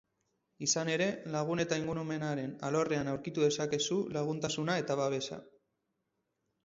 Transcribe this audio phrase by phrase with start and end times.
[0.67, 5.39] Izan ere, lagun eta ingurunearen alorrean aurkitu dezakezu laguntasuna eta babesa.